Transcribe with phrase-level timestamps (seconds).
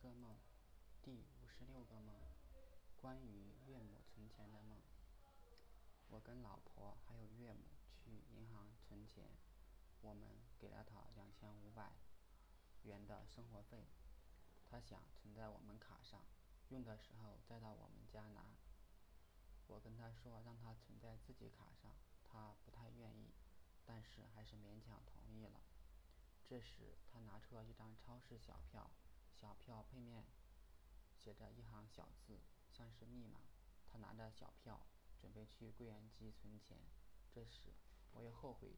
[0.00, 0.34] 个梦，
[1.02, 2.14] 第五十六个梦，
[3.02, 4.78] 关于岳母存钱的梦。
[6.08, 9.28] 我跟老婆还有岳母去银行存钱，
[10.00, 11.92] 我们给了她两千五百
[12.84, 13.88] 元的生活费，
[14.64, 16.24] 她想存在我们卡上，
[16.70, 18.54] 用的时候再到我们家拿。
[19.66, 21.94] 我跟她说让她存在自己卡上，
[22.24, 23.34] 她不太愿意，
[23.84, 25.60] 但是还是勉强同意了。
[26.46, 28.90] 这时，她拿出了一张超市小票，
[29.40, 30.26] 小票背面
[31.16, 32.38] 写着一行小字，
[32.70, 33.40] 像是密码。
[33.88, 34.86] 他拿着小票
[35.18, 36.76] 准备去柜员机存钱，
[37.32, 37.72] 这时
[38.12, 38.76] 我又后悔，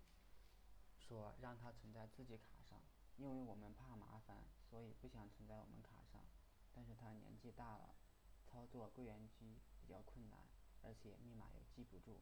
[0.96, 2.80] 说让他存在自己卡上，
[3.16, 6.24] 因为我们怕麻烦，所以不想存在我们卡上。
[6.72, 7.96] 但是他年纪大了，
[8.44, 10.46] 操作柜员机比较困难，
[10.82, 12.20] 而且密码又记不住。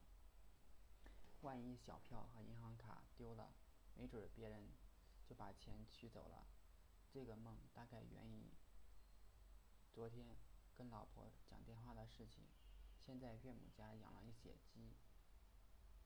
[1.43, 3.53] 万一小票和银行卡丢了，
[3.95, 4.73] 没准别人
[5.27, 6.47] 就把钱取走了。
[7.13, 8.53] 这个梦大概源于
[9.93, 10.37] 昨天
[10.77, 12.45] 跟老婆讲电话的事情。
[13.05, 14.95] 现在岳母家养了一些鸡，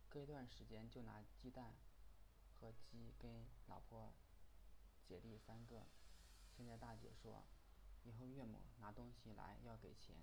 [0.08, 1.74] 隔一段时间就拿鸡蛋
[2.58, 4.14] 和鸡跟老婆
[5.06, 5.86] 姐弟三个。
[6.56, 7.44] 现在大姐说，
[8.04, 10.16] 以后岳母拿东西来要给钱。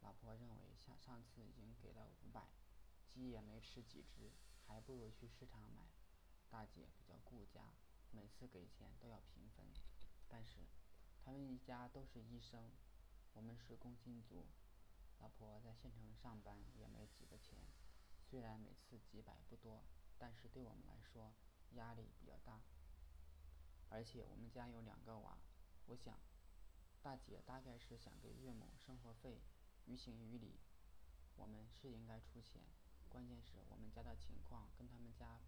[0.00, 2.48] 老婆认为上上次已经给了五百，
[3.12, 4.32] 鸡也没吃几只，
[4.66, 5.82] 还不如去市场买。
[6.48, 7.74] 大姐比较顾家，
[8.12, 9.66] 每次给钱都要平分。
[11.36, 12.72] 我们一家都是医生，
[13.34, 14.46] 我们是工薪族。
[15.18, 17.58] 老婆在县城上班也没几个钱，
[18.24, 19.84] 虽然每次几百不多，
[20.16, 21.34] 但是对我们来说
[21.72, 22.62] 压力比较大。
[23.90, 25.36] 而且我们家有两个娃，
[25.88, 26.18] 我想
[27.02, 29.42] 大姐大概是想给岳母生活费，
[29.84, 30.58] 于情于理，
[31.34, 32.62] 我们是应该出钱。
[33.10, 35.38] 关键是我们家的情况跟他们家，